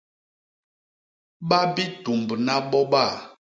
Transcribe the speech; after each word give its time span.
Ba 1.49 1.59
bitumbna 1.73 2.55
boba. 2.71 3.05